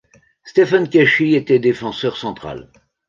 [0.43, 2.71] Stephen Keshi était défenseur central.